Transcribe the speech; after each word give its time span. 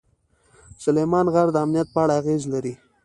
سلیمان 0.83 1.25
غر 1.33 1.47
د 1.53 1.57
امنیت 1.65 1.87
په 1.93 1.99
اړه 2.03 2.13
اغېز 2.21 2.43
لري. 2.53 2.73